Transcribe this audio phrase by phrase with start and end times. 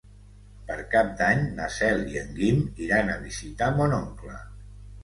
[0.69, 4.41] Per Cap d'Any na Cel i en Guim iran a visitar mon oncle.